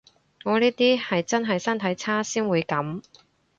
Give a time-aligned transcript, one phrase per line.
[0.45, 3.03] 我呢啲係真係身體差先會噉